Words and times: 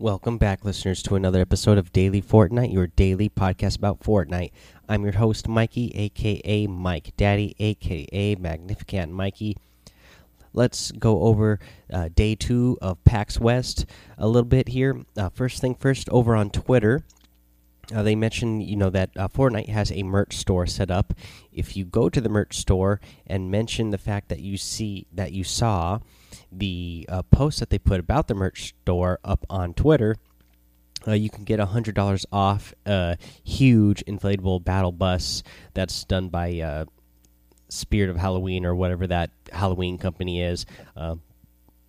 Welcome 0.00 0.38
back, 0.38 0.64
listeners, 0.64 1.04
to 1.04 1.14
another 1.14 1.40
episode 1.40 1.78
of 1.78 1.92
Daily 1.92 2.20
Fortnite, 2.20 2.72
your 2.72 2.88
daily 2.88 3.28
podcast 3.28 3.78
about 3.78 4.00
Fortnite. 4.00 4.50
I'm 4.88 5.04
your 5.04 5.12
host, 5.12 5.46
Mikey, 5.46 5.92
aka 5.94 6.66
Mike 6.66 7.12
Daddy, 7.16 7.54
aka 7.60 8.34
Magnificent 8.34 9.12
Mikey. 9.12 9.56
Let's 10.52 10.90
go 10.90 11.20
over 11.20 11.60
uh, 11.92 12.08
day 12.12 12.34
two 12.34 12.76
of 12.82 13.04
PAX 13.04 13.38
West 13.38 13.86
a 14.18 14.26
little 14.26 14.48
bit 14.48 14.70
here. 14.70 15.00
Uh, 15.16 15.28
first 15.28 15.60
thing 15.60 15.76
first, 15.76 16.08
over 16.08 16.34
on 16.34 16.50
Twitter, 16.50 17.04
uh, 17.94 18.02
they 18.02 18.16
mentioned 18.16 18.64
you 18.64 18.74
know 18.74 18.90
that 18.90 19.10
uh, 19.16 19.28
Fortnite 19.28 19.68
has 19.68 19.92
a 19.92 20.02
merch 20.02 20.36
store 20.36 20.66
set 20.66 20.90
up. 20.90 21.14
If 21.52 21.76
you 21.76 21.84
go 21.84 22.08
to 22.08 22.20
the 22.20 22.28
merch 22.28 22.56
store 22.56 23.00
and 23.28 23.48
mention 23.48 23.90
the 23.90 23.98
fact 23.98 24.28
that 24.30 24.40
you 24.40 24.56
see 24.56 25.06
that 25.12 25.30
you 25.30 25.44
saw 25.44 26.00
the 26.58 27.06
uh, 27.08 27.22
post 27.22 27.60
that 27.60 27.70
they 27.70 27.78
put 27.78 28.00
about 28.00 28.28
the 28.28 28.34
merch 28.34 28.74
store 28.82 29.18
up 29.24 29.44
on 29.50 29.74
Twitter, 29.74 30.16
uh, 31.06 31.12
you 31.12 31.30
can 31.30 31.44
get 31.44 31.60
hundred 31.60 31.94
dollars 31.94 32.24
off 32.32 32.72
a 32.86 33.16
huge 33.42 34.04
inflatable 34.06 34.64
battle 34.64 34.92
bus 34.92 35.42
that's 35.74 36.04
done 36.04 36.28
by 36.28 36.60
uh, 36.60 36.84
Spirit 37.68 38.10
of 38.10 38.16
Halloween 38.16 38.64
or 38.64 38.74
whatever 38.74 39.06
that 39.06 39.30
Halloween 39.52 39.98
company 39.98 40.42
is. 40.42 40.64
Uh, 40.96 41.16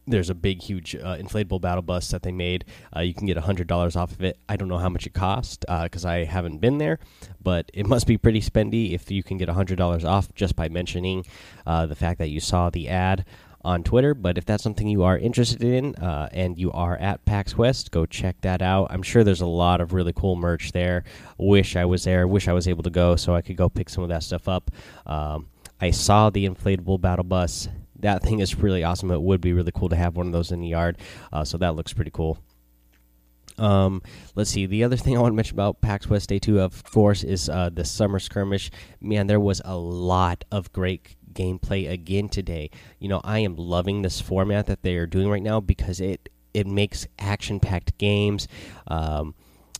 there's 0.07 0.29
a 0.29 0.35
big, 0.35 0.61
huge 0.61 0.95
uh, 0.95 1.17
inflatable 1.17 1.59
battle 1.59 1.81
bus 1.81 2.11
that 2.11 2.21
they 2.21 2.31
made. 2.31 2.65
Uh, 2.95 2.99
you 2.99 3.13
can 3.13 3.25
get 3.25 3.37
hundred 3.37 3.67
dollars 3.67 3.95
off 3.95 4.11
of 4.11 4.23
it. 4.23 4.37
I 4.47 4.55
don't 4.55 4.67
know 4.67 4.77
how 4.77 4.89
much 4.89 5.07
it 5.07 5.13
cost 5.13 5.65
because 5.67 6.05
I 6.05 6.25
haven't 6.25 6.59
been 6.59 6.77
there, 6.77 6.99
but 7.41 7.71
it 7.73 7.87
must 7.87 8.05
be 8.05 8.17
pretty 8.17 8.41
spendy 8.41 8.93
if 8.93 9.09
you 9.09 9.23
can 9.23 9.37
get 9.37 9.49
hundred 9.49 9.77
dollars 9.77 10.05
off 10.05 10.33
just 10.35 10.55
by 10.55 10.69
mentioning 10.69 11.25
the 11.65 11.95
fact 11.95 12.19
that 12.19 12.29
you 12.29 12.39
saw 12.39 12.69
the 12.69 12.87
ad 12.87 13.25
on 13.65 13.83
Twitter. 13.83 14.13
But 14.13 14.37
if 14.37 14.45
that's 14.45 14.63
something 14.63 14.87
you 14.87 15.03
are 15.03 15.17
interested 15.17 15.63
in 15.63 15.95
uh, 15.95 16.29
and 16.31 16.57
you 16.57 16.71
are 16.71 16.95
at 16.97 17.25
PAX 17.25 17.57
West, 17.57 17.91
go 17.91 18.05
check 18.05 18.39
that 18.41 18.61
out. 18.61 18.87
I'm 18.91 19.01
sure 19.01 19.23
there's 19.23 19.41
a 19.41 19.45
lot 19.45 19.81
of 19.81 19.93
really 19.93 20.13
cool 20.13 20.35
merch 20.35 20.71
there. 20.71 21.03
Wish 21.37 21.75
I 21.75 21.85
was 21.85 22.03
there. 22.03 22.27
Wish 22.27 22.47
I 22.47 22.53
was 22.53 22.67
able 22.67 22.83
to 22.83 22.89
go 22.89 23.15
so 23.15 23.35
I 23.35 23.41
could 23.41 23.57
go 23.57 23.67
pick 23.67 23.89
some 23.89 24.03
of 24.03 24.09
that 24.09 24.23
stuff 24.23 24.47
up. 24.47 24.71
Um, 25.05 25.47
I 25.81 25.91
saw 25.91 26.29
the 26.29 26.47
inflatable 26.47 27.01
battle 27.01 27.25
bus. 27.25 27.67
That 27.99 28.21
thing 28.21 28.39
is 28.39 28.55
really 28.55 28.83
awesome. 28.83 29.11
It 29.11 29.21
would 29.21 29.41
be 29.41 29.53
really 29.53 29.71
cool 29.73 29.89
to 29.89 29.95
have 29.95 30.15
one 30.15 30.27
of 30.27 30.33
those 30.33 30.51
in 30.51 30.61
the 30.61 30.67
yard. 30.67 30.97
Uh, 31.33 31.43
so 31.43 31.57
that 31.57 31.75
looks 31.75 31.91
pretty 31.91 32.11
cool. 32.11 32.37
Um, 33.57 34.01
let's 34.35 34.49
see. 34.49 34.65
The 34.65 34.83
other 34.83 34.97
thing 34.97 35.17
I 35.17 35.21
want 35.21 35.31
to 35.31 35.35
mention 35.35 35.55
about 35.55 35.81
PAX 35.81 36.09
West 36.09 36.29
Day 36.29 36.39
2, 36.39 36.61
of 36.61 36.83
course, 36.83 37.23
is 37.23 37.49
uh, 37.49 37.69
the 37.73 37.85
summer 37.85 38.19
skirmish. 38.19 38.71
Man, 39.01 39.27
there 39.27 39.39
was 39.39 39.61
a 39.65 39.77
lot 39.77 40.43
of 40.51 40.71
great 40.71 41.15
gameplay 41.35 41.89
again 41.89 42.29
today. 42.29 42.71
You 42.99 43.09
know, 43.09 43.21
I 43.23 43.39
am 43.39 43.55
loving 43.55 44.01
this 44.01 44.19
format 44.21 44.65
that 44.65 44.81
they 44.81 44.95
are 44.95 45.05
doing 45.05 45.29
right 45.29 45.43
now 45.43 45.59
because 45.59 45.99
it 45.99 46.29
it 46.53 46.65
makes 46.65 47.05
action 47.19 47.59
packed 47.59 47.97
games. 47.97 48.47
Um, 48.87 49.35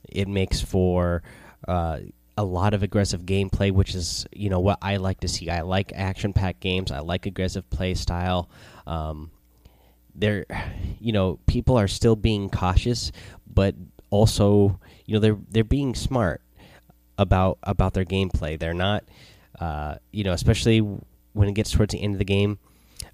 it 0.09 0.27
makes 0.27 0.61
for 0.61 1.23
uh, 1.67 1.99
a 2.37 2.43
lot 2.43 2.73
of 2.73 2.83
aggressive 2.83 3.21
gameplay, 3.21 3.71
which 3.71 3.95
is 3.95 4.25
you 4.31 4.49
know 4.49 4.59
what 4.59 4.77
I 4.81 4.97
like 4.97 5.21
to 5.21 5.27
see. 5.27 5.49
I 5.49 5.61
like 5.61 5.91
action 5.95 6.33
packed 6.33 6.59
games. 6.59 6.91
I 6.91 6.99
like 6.99 7.25
aggressive 7.25 7.69
play 7.69 7.93
style. 7.93 8.49
Um, 8.85 9.31
they're 10.13 10.45
you 10.99 11.11
know 11.11 11.39
people 11.47 11.77
are 11.77 11.87
still 11.87 12.15
being 12.15 12.49
cautious, 12.49 13.11
but 13.51 13.75
also 14.09 14.79
you 15.05 15.13
know 15.13 15.19
they're 15.19 15.37
they're 15.49 15.63
being 15.63 15.95
smart 15.95 16.41
about 17.17 17.57
about 17.63 17.93
their 17.93 18.05
gameplay. 18.05 18.59
They're 18.59 18.73
not 18.73 19.05
uh, 19.59 19.95
you 20.11 20.23
know 20.23 20.33
especially 20.33 20.81
when 21.36 21.47
it 21.47 21.53
gets 21.53 21.72
towards 21.72 21.91
the 21.91 22.02
end 22.02 22.16
of 22.16 22.19
the 22.19 22.25
game 22.25 22.58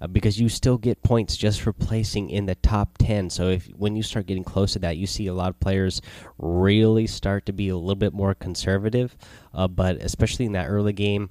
uh, 0.00 0.06
because 0.06 0.40
you 0.40 0.48
still 0.48 0.78
get 0.78 1.02
points 1.02 1.36
just 1.36 1.60
for 1.60 1.72
placing 1.72 2.30
in 2.30 2.46
the 2.46 2.54
top 2.56 2.96
10 2.98 3.28
so 3.28 3.48
if 3.48 3.66
when 3.76 3.94
you 3.96 4.02
start 4.02 4.26
getting 4.26 4.44
close 4.44 4.72
to 4.72 4.78
that 4.78 4.96
you 4.96 5.06
see 5.06 5.26
a 5.26 5.34
lot 5.34 5.50
of 5.50 5.60
players 5.60 6.00
really 6.38 7.06
start 7.06 7.44
to 7.44 7.52
be 7.52 7.68
a 7.68 7.76
little 7.76 7.94
bit 7.94 8.14
more 8.14 8.34
conservative 8.34 9.16
uh, 9.54 9.68
but 9.68 9.96
especially 9.96 10.46
in 10.46 10.52
that 10.52 10.68
early 10.68 10.92
game 10.92 11.28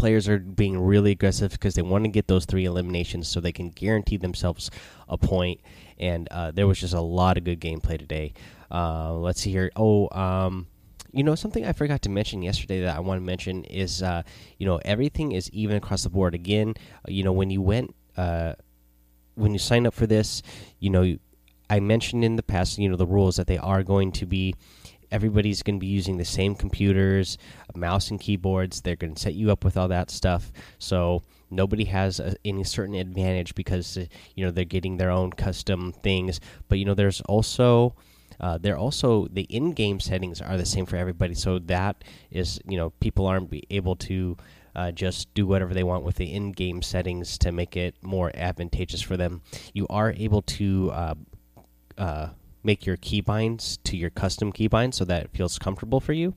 players 0.00 0.26
are 0.30 0.38
being 0.38 0.80
really 0.80 1.10
aggressive 1.10 1.52
because 1.52 1.74
they 1.74 1.82
want 1.82 2.04
to 2.04 2.10
get 2.10 2.26
those 2.26 2.46
three 2.46 2.64
eliminations 2.64 3.28
so 3.28 3.38
they 3.38 3.52
can 3.52 3.68
guarantee 3.68 4.16
themselves 4.16 4.70
a 5.10 5.18
point. 5.18 5.60
And 5.98 6.26
uh, 6.30 6.52
there 6.52 6.66
was 6.66 6.80
just 6.80 6.94
a 6.94 7.00
lot 7.02 7.36
of 7.36 7.44
good 7.44 7.60
gameplay 7.60 7.98
today. 7.98 8.32
Uh, 8.70 9.12
let's 9.12 9.42
see 9.42 9.50
here. 9.50 9.70
Oh 9.76 10.08
um, 10.18 10.66
you 11.12 11.22
know, 11.22 11.34
something 11.34 11.64
I 11.64 11.72
forgot 11.72 12.02
to 12.02 12.08
mention 12.08 12.42
yesterday 12.42 12.80
that 12.82 12.96
I 12.96 13.00
want 13.00 13.20
to 13.20 13.24
mention 13.24 13.64
is, 13.64 14.02
uh, 14.02 14.22
you 14.58 14.66
know, 14.66 14.80
everything 14.84 15.32
is 15.32 15.50
even 15.50 15.76
across 15.76 16.02
the 16.02 16.10
board. 16.10 16.34
Again, 16.34 16.74
you 17.08 17.24
know, 17.24 17.32
when 17.32 17.50
you 17.50 17.62
went, 17.62 17.94
uh, 18.16 18.54
when 19.34 19.52
you 19.52 19.58
sign 19.58 19.86
up 19.86 19.94
for 19.94 20.06
this, 20.06 20.42
you 20.78 20.90
know, 20.90 21.16
I 21.68 21.80
mentioned 21.80 22.24
in 22.24 22.36
the 22.36 22.42
past, 22.42 22.78
you 22.78 22.88
know, 22.88 22.96
the 22.96 23.06
rules 23.06 23.36
that 23.36 23.46
they 23.46 23.58
are 23.58 23.82
going 23.82 24.12
to 24.12 24.26
be, 24.26 24.54
everybody's 25.10 25.62
going 25.62 25.76
to 25.76 25.80
be 25.80 25.86
using 25.86 26.16
the 26.16 26.24
same 26.24 26.54
computers, 26.54 27.38
mouse 27.74 28.10
and 28.10 28.20
keyboards. 28.20 28.80
They're 28.80 28.96
going 28.96 29.14
to 29.14 29.20
set 29.20 29.34
you 29.34 29.50
up 29.50 29.64
with 29.64 29.76
all 29.76 29.88
that 29.88 30.10
stuff. 30.10 30.52
So 30.78 31.22
nobody 31.50 31.84
has 31.84 32.20
a, 32.20 32.34
any 32.44 32.64
certain 32.64 32.94
advantage 32.96 33.54
because, 33.54 33.96
uh, 33.96 34.06
you 34.34 34.44
know, 34.44 34.50
they're 34.50 34.64
getting 34.64 34.96
their 34.96 35.10
own 35.10 35.32
custom 35.32 35.92
things. 35.92 36.40
But, 36.68 36.78
you 36.78 36.84
know, 36.84 36.94
there's 36.94 37.20
also, 37.22 37.94
uh, 38.40 38.58
they're 38.58 38.78
also 38.78 39.28
the 39.30 39.42
in-game 39.42 40.00
settings 40.00 40.40
are 40.40 40.56
the 40.56 40.66
same 40.66 40.86
for 40.86 40.96
everybody, 40.96 41.34
so 41.34 41.58
that 41.58 42.02
is 42.30 42.60
you 42.66 42.76
know 42.76 42.90
people 43.00 43.26
aren't 43.26 43.52
able 43.68 43.94
to 43.96 44.36
uh, 44.74 44.90
just 44.90 45.32
do 45.34 45.46
whatever 45.46 45.74
they 45.74 45.82
want 45.84 46.04
with 46.04 46.16
the 46.16 46.32
in-game 46.32 46.80
settings 46.80 47.36
to 47.38 47.52
make 47.52 47.76
it 47.76 47.94
more 48.02 48.30
advantageous 48.34 49.02
for 49.02 49.16
them. 49.16 49.42
You 49.74 49.86
are 49.90 50.12
able 50.16 50.42
to 50.42 50.90
uh, 50.92 51.14
uh 51.98 52.28
make 52.62 52.84
your 52.84 52.96
keybinds 52.96 53.78
to 53.84 53.96
your 53.96 54.10
custom 54.10 54.52
keybinds 54.52 54.94
so 54.94 55.04
that 55.06 55.24
it 55.24 55.30
feels 55.32 55.58
comfortable 55.58 55.98
for 55.98 56.12
you. 56.12 56.34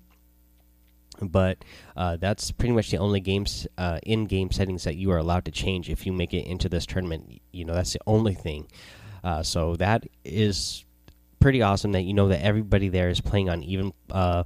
But 1.22 1.64
uh, 1.98 2.16
that's 2.16 2.52
pretty 2.52 2.74
much 2.74 2.92
the 2.92 2.98
only 2.98 3.20
games 3.20 3.68
in-game 4.04 4.52
settings 4.52 4.86
that 4.86 4.96
you 4.96 5.12
are 5.12 5.18
allowed 5.18 5.46
to 5.46 5.52
change 5.52 5.90
if 5.90 6.06
you 6.06 6.14
make 6.14 6.34
it 6.34 6.46
into 6.48 6.70
this 6.70 6.86
tournament. 6.86 7.42
You 7.52 7.66
know 7.66 7.74
that's 7.74 7.94
the 7.94 8.00
only 8.08 8.34
thing. 8.34 8.68
so 9.44 9.76
that 9.76 10.06
is 10.26 10.86
pretty 11.44 11.62
awesome 11.62 11.92
that 11.92 12.04
you 12.04 12.14
know 12.14 12.30
that 12.30 12.42
everybody 12.42 12.88
there 12.88 13.10
is 13.10 13.20
playing 13.20 13.50
on 13.50 13.62
even 13.64 13.92
uh, 14.10 14.46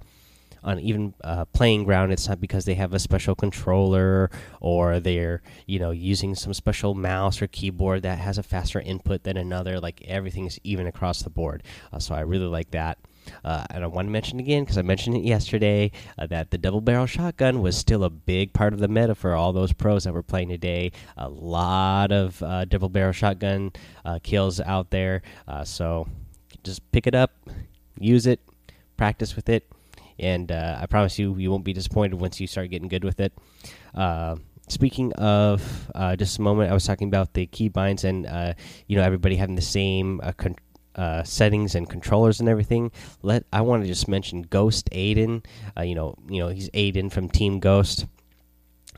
on 0.63 0.79
even 0.79 1.13
uh, 1.23 1.45
playing 1.45 1.83
ground. 1.83 2.11
It's 2.11 2.27
not 2.27 2.41
because 2.41 2.65
they 2.65 2.73
have 2.73 2.91
a 2.91 2.97
special 2.97 3.35
controller 3.35 4.31
or 4.59 4.99
they're 4.99 5.43
you 5.67 5.77
know 5.77 5.91
using 5.91 6.33
some 6.33 6.55
special 6.55 6.95
mouse 6.95 7.39
or 7.39 7.45
keyboard 7.45 8.01
that 8.01 8.17
has 8.17 8.39
a 8.39 8.43
faster 8.43 8.81
input 8.81 9.21
than 9.21 9.37
another. 9.37 9.79
Like 9.79 10.01
everything's 10.07 10.57
even 10.63 10.87
across 10.87 11.21
the 11.21 11.29
board. 11.29 11.61
Uh, 11.93 11.99
so 11.99 12.15
I 12.15 12.21
really 12.21 12.47
like 12.47 12.71
that. 12.71 12.97
Uh, 13.45 13.63
and 13.69 13.83
I 13.83 13.87
want 13.87 14.07
to 14.07 14.11
mention 14.11 14.39
again 14.39 14.63
because 14.63 14.79
I 14.79 14.81
mentioned 14.81 15.17
it 15.17 15.23
yesterday 15.23 15.91
uh, 16.17 16.25
that 16.27 16.49
the 16.49 16.57
double 16.57 16.81
barrel 16.81 17.05
shotgun 17.05 17.61
was 17.61 17.77
still 17.77 18.05
a 18.05 18.09
big 18.09 18.53
part 18.53 18.73
of 18.73 18.79
the 18.79 18.87
meta 18.87 19.13
for 19.13 19.35
all 19.35 19.53
those 19.53 19.71
pros 19.71 20.05
that 20.05 20.13
were 20.13 20.23
playing 20.23 20.49
today. 20.49 20.93
A 21.15 21.29
lot 21.29 22.11
of 22.11 22.41
uh, 22.41 22.65
double 22.65 22.89
barrel 22.89 23.11
shotgun 23.11 23.71
uh, 24.03 24.17
kills 24.23 24.59
out 24.59 24.89
there. 24.89 25.21
Uh, 25.47 25.63
so 25.63 26.07
just 26.67 26.91
pick 26.91 27.07
it 27.07 27.15
up, 27.15 27.31
use 27.99 28.27
it, 28.27 28.39
practice 28.97 29.35
with 29.35 29.49
it, 29.49 29.67
and 30.19 30.51
uh, 30.51 30.77
I 30.81 30.85
promise 30.85 31.17
you, 31.19 31.35
you 31.35 31.51
won't 31.51 31.63
be 31.63 31.73
disappointed 31.73 32.19
once 32.19 32.39
you 32.39 32.47
start 32.47 32.69
getting 32.69 32.87
good 32.87 33.03
with 33.03 33.19
it. 33.19 33.33
Uh, 33.93 34.35
speaking 34.67 35.13
of, 35.13 35.89
uh, 35.95 36.15
just 36.15 36.39
a 36.39 36.41
moment, 36.41 36.71
I 36.71 36.73
was 36.73 36.85
talking 36.85 37.07
about 37.07 37.33
the 37.33 37.47
keybinds 37.47 38.03
and 38.03 38.25
uh, 38.25 38.53
you 38.87 38.97
know 38.97 39.03
everybody 39.03 39.35
having 39.35 39.55
the 39.55 39.61
same 39.61 40.19
uh, 40.21 40.33
uh, 40.95 41.23
settings 41.23 41.75
and 41.75 41.89
controllers 41.89 42.39
and 42.39 42.49
everything. 42.49 42.91
Let 43.21 43.45
I 43.53 43.61
want 43.61 43.83
to 43.83 43.87
just 43.87 44.07
mention 44.07 44.43
Ghost 44.43 44.89
Aydan. 44.91 45.45
you 45.83 45.95
know, 45.95 46.15
you 46.29 46.39
know 46.39 46.49
he's 46.49 46.69
Aydan 46.71 47.11
from 47.11 47.29
Team 47.29 47.59
Ghost. 47.59 48.05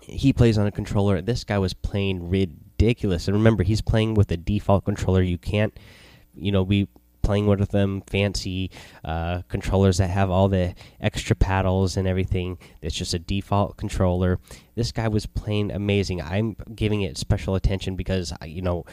He 0.02 0.34
plays 0.34 0.58
on 0.58 0.66
a 0.66 0.72
controller. 0.72 1.22
This 1.22 1.44
guy 1.44 1.60
was 1.60 1.74
playing 1.74 2.30
ridiculous, 2.30 3.28
and 3.28 3.38
remember, 3.38 3.64
he's 3.64 3.82
playing 3.82 4.16
with 4.16 4.32
a 4.32 4.38
default 4.38 4.86
controller. 4.86 5.22
You 5.22 5.38
can't, 5.38 5.78
you 6.34 6.52
know, 6.52 6.66
be 6.66 6.88
playing 7.22 7.48
with 7.48 7.72
them 7.72 8.02
fancy 8.08 8.72
uh, 9.04 9.42
controllers 9.48 9.98
that 9.98 10.10
have 10.10 10.30
all 10.30 10.48
the 10.48 10.76
extra 11.00 11.36
paddles 11.36 11.98
and 11.98 12.08
everything. 12.08 12.58
It's 12.82 12.96
just 12.96 13.14
a 13.14 13.20
default 13.20 13.78
controller. 13.78 14.40
This 14.76 14.92
guy 14.92 15.08
was 15.08 15.26
playing 15.26 15.72
amazing. 15.72 16.22
I'm 16.22 16.56
giving 16.74 17.02
it 17.02 17.18
special 17.18 17.56
attention 17.56 17.96
because 17.96 18.34
you 18.46 18.62
know 18.62 18.86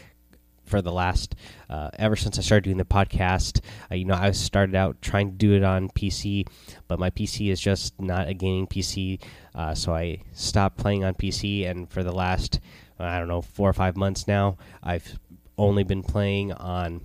for 0.67 0.83
the 0.83 0.93
last 0.93 1.35
uh, 1.71 1.91
ever 1.99 2.17
since 2.17 2.39
I 2.39 2.43
started 2.43 2.65
doing 2.65 2.77
the 2.77 2.85
podcast. 2.85 3.61
Uh, 3.91 3.95
you 3.95 4.05
know, 4.05 4.15
I 4.15 4.33
started 4.33 4.75
out 4.75 5.01
trying 5.01 5.31
to 5.31 5.37
do 5.37 5.55
it 5.55 5.63
on 5.63 5.89
PC, 5.91 6.47
but 6.89 6.99
my 6.99 7.11
PC 7.11 7.51
is 7.51 7.61
just 7.61 7.99
not 8.01 8.29
a 8.29 8.35
gaming 8.35 8.67
PC, 8.67 9.23
uh, 9.55 9.75
so 9.75 9.95
I 9.95 10.23
stopped 10.33 10.77
playing 10.77 11.05
on 11.05 11.15
PC. 11.15 11.69
And 11.69 11.91
for 11.91 12.03
the 12.03 12.13
last 12.13 12.61
I 12.99 13.19
don't 13.19 13.29
know 13.29 13.43
four 13.43 13.69
or 13.69 13.75
five 13.75 13.97
months 13.97 14.27
now, 14.27 14.57
I've 14.83 15.19
only 15.59 15.85
been 15.85 16.03
playing 16.03 16.53
on 16.53 17.01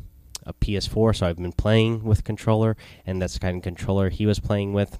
a 0.46 0.54
PS4, 0.54 1.16
so 1.16 1.28
I've 1.28 1.38
been 1.38 1.52
playing 1.52 2.04
with 2.04 2.24
controller, 2.24 2.76
and 3.06 3.22
that's 3.22 3.34
the 3.34 3.40
kind 3.40 3.58
of 3.58 3.64
controller 3.64 4.10
he 4.10 4.26
was 4.26 4.40
playing 4.40 4.74
with. 4.74 4.98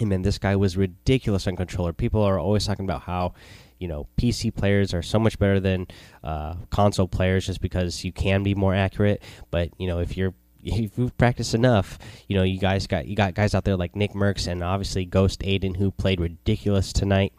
And 0.00 0.08
man, 0.08 0.22
this 0.22 0.38
guy 0.38 0.56
was 0.56 0.76
ridiculous 0.76 1.46
on 1.46 1.56
controller. 1.56 1.92
People 1.92 2.22
are 2.22 2.38
always 2.38 2.66
talking 2.66 2.84
about 2.84 3.02
how, 3.02 3.34
you 3.78 3.88
know, 3.88 4.06
PC 4.16 4.54
players 4.54 4.94
are 4.94 5.02
so 5.02 5.18
much 5.18 5.38
better 5.38 5.60
than 5.60 5.86
uh, 6.22 6.54
console 6.70 7.08
players 7.08 7.46
just 7.46 7.60
because 7.60 8.04
you 8.04 8.12
can 8.12 8.42
be 8.42 8.54
more 8.54 8.74
accurate. 8.74 9.22
But 9.50 9.70
you 9.78 9.88
know, 9.88 9.98
if 9.98 10.16
you're 10.16 10.34
if 10.64 10.98
you've 10.98 11.16
practiced 11.18 11.54
enough, 11.54 11.98
you 12.28 12.36
know 12.36 12.42
you 12.42 12.58
guys 12.58 12.86
got 12.86 13.06
you 13.06 13.16
got 13.16 13.34
guys 13.34 13.54
out 13.54 13.64
there 13.64 13.76
like 13.76 13.96
Nick 13.96 14.12
Mercs 14.12 14.46
and 14.46 14.62
obviously 14.62 15.04
Ghost 15.04 15.40
Aydan 15.40 15.76
who 15.76 15.90
played 15.90 16.20
ridiculous 16.20 16.92
tonight. 16.92 17.32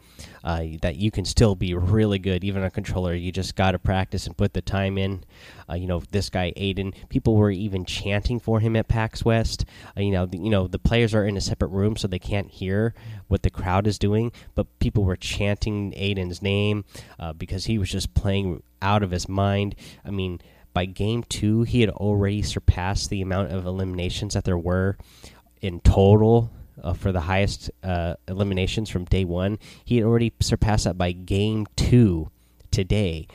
Uh, 0.44 0.66
that 0.82 0.96
you 0.96 1.12
can 1.12 1.26
still 1.26 1.56
be 1.56 1.74
really 1.74 2.20
good 2.20 2.44
even 2.44 2.64
on 2.64 2.72
controller. 2.72 3.14
You 3.14 3.32
just 3.32 3.56
got 3.56 3.72
to 3.72 3.80
practice 3.80 4.26
and 4.28 4.38
put 4.38 4.54
the 4.54 4.62
time 4.62 4.98
in. 4.98 5.24
Uh, 5.70 5.76
you 5.76 5.88
know 5.88 6.02
this 6.12 6.30
guy 6.30 6.54
Aydan. 6.56 6.94
People 7.10 7.36
were 7.36 7.52
even 7.52 7.86
chanting 7.86 8.40
for 8.40 8.60
him 8.60 8.76
at 8.76 8.88
PAX 8.88 9.24
West. 9.26 9.66
Uh, 9.98 10.02
you 10.02 10.12
know 10.12 10.26
the, 10.26 10.38
you 10.38 10.50
know 10.50 10.68
the 10.68 10.80
players 10.80 11.14
are 11.14 11.26
in 11.26 11.38
a 11.38 11.42
separate 11.42 11.70
room 11.70 11.96
so 11.96 12.08
they 12.08 12.20
can't 12.20 12.50
hear 12.50 12.94
what 13.28 13.44
the 13.44 13.50
crowd 13.50 13.88
is 13.88 14.00
doing, 14.00 14.32
but 14.56 14.80
people 14.80 15.04
were 15.04 15.16
chanting 15.16 15.92
Aydan's 15.94 16.42
name 16.42 16.86
uh, 17.20 17.34
because 17.34 17.66
he 17.66 17.78
was 17.78 17.90
just 17.90 18.14
playing 18.14 18.64
out 18.82 19.04
of 19.04 19.12
his 19.12 19.28
mind. 19.28 19.76
I 20.06 20.12
mean 20.12 20.40
by 20.74 20.86
game 20.86 21.24
two, 21.24 21.64
he 21.64 21.82
had 21.82 21.90
already 21.90 22.42
surpassed 22.42 23.10
the 23.10 23.22
amount 23.22 23.52
of 23.52 23.66
eliminations 23.66 24.34
that 24.34 24.44
there 24.44 24.58
were 24.58 24.98
in 25.62 25.80
total 25.82 26.52
uh, 26.84 26.94
for 26.94 27.12
the 27.12 27.22
highest 27.22 27.72
uh, 27.84 28.16
eliminations 28.28 28.90
from 28.90 29.06
day 29.06 29.26
one. 29.26 29.60
He 29.84 29.98
had 29.98 30.06
already 30.06 30.34
surpassed 30.40 30.86
that 30.86 30.98
by 30.98 31.12
game 31.12 31.68
two 31.76 32.32
today. 32.72 33.28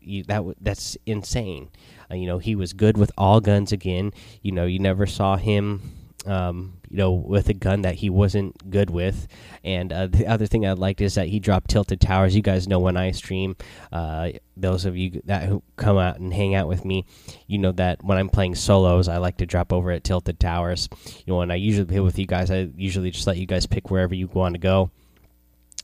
You, 0.00 0.24
that 0.24 0.42
that's 0.60 0.96
insane. 1.06 1.70
Uh, 2.10 2.16
you 2.16 2.26
know, 2.26 2.38
he 2.38 2.54
was 2.54 2.72
good 2.72 2.96
with 2.96 3.12
all 3.16 3.40
guns 3.40 3.72
again. 3.72 4.12
You 4.42 4.52
know, 4.52 4.66
you 4.66 4.78
never 4.78 5.06
saw 5.06 5.36
him 5.36 5.92
um, 6.26 6.78
you 6.92 6.98
know, 6.98 7.10
with 7.10 7.48
a 7.48 7.54
gun 7.54 7.82
that 7.82 7.94
he 7.94 8.10
wasn't 8.10 8.70
good 8.70 8.90
with. 8.90 9.26
And 9.64 9.90
uh, 9.90 10.08
the 10.08 10.26
other 10.26 10.46
thing 10.46 10.66
I 10.66 10.74
liked 10.74 11.00
is 11.00 11.14
that 11.14 11.28
he 11.28 11.40
dropped 11.40 11.70
tilted 11.70 12.02
towers. 12.02 12.36
You 12.36 12.42
guys 12.42 12.68
know 12.68 12.80
when 12.80 12.98
I 12.98 13.12
stream, 13.12 13.56
uh, 13.90 14.32
those 14.58 14.84
of 14.84 14.94
you 14.94 15.22
that 15.24 15.44
who 15.44 15.62
come 15.76 15.96
out 15.96 16.18
and 16.18 16.34
hang 16.34 16.54
out 16.54 16.68
with 16.68 16.84
me, 16.84 17.06
you 17.46 17.56
know 17.56 17.72
that 17.72 18.04
when 18.04 18.18
I'm 18.18 18.28
playing 18.28 18.56
solos, 18.56 19.08
I 19.08 19.16
like 19.16 19.38
to 19.38 19.46
drop 19.46 19.72
over 19.72 19.90
at 19.90 20.04
tilted 20.04 20.38
towers. 20.38 20.90
You 21.24 21.32
know, 21.32 21.38
when 21.38 21.50
I 21.50 21.54
usually 21.54 21.86
play 21.86 22.00
with 22.00 22.18
you 22.18 22.26
guys, 22.26 22.50
I 22.50 22.68
usually 22.76 23.10
just 23.10 23.26
let 23.26 23.38
you 23.38 23.46
guys 23.46 23.64
pick 23.64 23.90
wherever 23.90 24.14
you 24.14 24.26
want 24.26 24.54
to 24.54 24.60
go. 24.60 24.90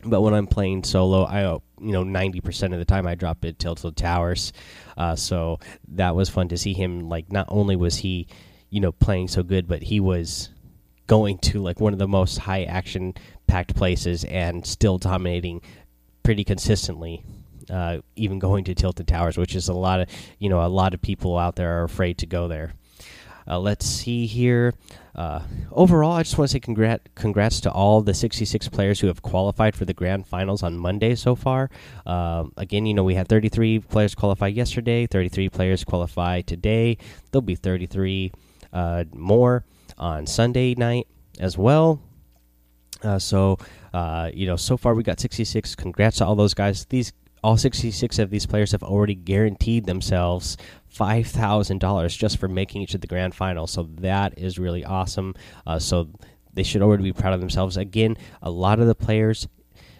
But 0.04 0.20
when 0.20 0.34
I'm 0.34 0.46
playing 0.46 0.84
solo, 0.84 1.22
I 1.22 1.44
uh, 1.44 1.60
you 1.80 1.92
know 1.92 2.04
90% 2.04 2.74
of 2.74 2.78
the 2.78 2.84
time 2.84 3.06
I 3.06 3.14
drop 3.14 3.46
it 3.46 3.58
tilted 3.58 3.96
towers. 3.96 4.52
Uh, 4.94 5.16
so 5.16 5.58
that 5.88 6.14
was 6.14 6.28
fun 6.28 6.48
to 6.48 6.58
see 6.58 6.74
him. 6.74 7.08
Like 7.08 7.32
not 7.32 7.46
only 7.48 7.76
was 7.76 7.96
he 7.96 8.26
you 8.68 8.80
know 8.80 8.92
playing 8.92 9.28
so 9.28 9.42
good, 9.42 9.66
but 9.66 9.82
he 9.84 10.00
was 10.00 10.50
going 11.08 11.38
to 11.38 11.60
like 11.60 11.80
one 11.80 11.92
of 11.92 11.98
the 11.98 12.06
most 12.06 12.38
high 12.38 12.62
action 12.62 13.14
packed 13.48 13.74
places 13.74 14.22
and 14.24 14.64
still 14.64 14.98
dominating 14.98 15.60
pretty 16.22 16.44
consistently. 16.44 17.24
Uh, 17.68 17.98
even 18.16 18.38
going 18.38 18.64
to 18.64 18.74
Tilted 18.74 19.08
Towers, 19.08 19.36
which 19.36 19.54
is 19.54 19.68
a 19.68 19.74
lot 19.74 20.00
of 20.00 20.08
you 20.38 20.48
know 20.48 20.64
a 20.64 20.68
lot 20.68 20.94
of 20.94 21.02
people 21.02 21.36
out 21.36 21.56
there 21.56 21.80
are 21.80 21.84
afraid 21.84 22.18
to 22.18 22.26
go 22.26 22.46
there. 22.46 22.74
Uh, 23.46 23.58
let's 23.58 23.86
see 23.86 24.26
here. 24.26 24.74
Uh, 25.14 25.40
overall, 25.72 26.12
I 26.12 26.22
just 26.22 26.38
want 26.38 26.50
to 26.50 26.52
say 26.52 26.60
congrat 26.60 27.00
congrats 27.14 27.60
to 27.62 27.72
all 27.72 28.02
the 28.02 28.14
66 28.14 28.68
players 28.68 29.00
who 29.00 29.06
have 29.06 29.22
qualified 29.22 29.74
for 29.74 29.84
the 29.84 29.94
grand 29.94 30.26
finals 30.26 30.62
on 30.62 30.78
Monday 30.78 31.14
so 31.14 31.34
far. 31.34 31.70
Um, 32.06 32.52
again, 32.56 32.86
you 32.86 32.94
know, 32.94 33.04
we 33.04 33.14
had 33.14 33.26
33 33.26 33.80
players 33.80 34.14
qualify 34.14 34.48
yesterday, 34.48 35.06
33 35.06 35.48
players 35.48 35.82
qualify 35.82 36.42
today. 36.42 36.98
There'll 37.30 37.42
be 37.42 37.56
33 37.56 38.32
uh, 38.72 39.04
more 39.12 39.64
on 39.98 40.26
Sunday 40.26 40.74
night 40.74 41.06
as 41.38 41.58
well. 41.58 42.00
Uh, 43.02 43.18
so, 43.18 43.58
uh, 43.92 44.30
you 44.32 44.46
know, 44.46 44.56
so 44.56 44.76
far 44.76 44.94
we 44.94 45.02
got 45.02 45.20
66. 45.20 45.74
Congrats 45.74 46.18
to 46.18 46.26
all 46.26 46.34
those 46.34 46.54
guys. 46.54 46.84
These 46.86 47.12
all 47.42 47.56
66 47.56 48.18
of 48.18 48.30
these 48.30 48.46
players 48.46 48.72
have 48.72 48.82
already 48.82 49.14
guaranteed 49.14 49.86
themselves 49.86 50.56
$5,000 50.92 52.18
just 52.18 52.38
for 52.38 52.48
making 52.48 52.82
it 52.82 52.88
to 52.90 52.98
the 52.98 53.06
grand 53.06 53.34
final. 53.34 53.66
So 53.66 53.88
that 54.00 54.36
is 54.36 54.58
really 54.58 54.84
awesome. 54.84 55.34
Uh, 55.64 55.78
so 55.78 56.08
they 56.52 56.64
should 56.64 56.82
already 56.82 57.04
be 57.04 57.12
proud 57.12 57.34
of 57.34 57.40
themselves. 57.40 57.76
Again, 57.76 58.16
a 58.42 58.50
lot 58.50 58.80
of 58.80 58.88
the 58.88 58.94
players, 58.94 59.46